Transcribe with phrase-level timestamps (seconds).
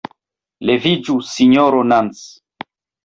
[0.69, 2.25] Leviĝu, Sinjoro Nans!